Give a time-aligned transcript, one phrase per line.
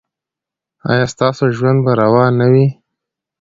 [0.89, 2.67] ایا ستاسو ژوند به روان نه وي؟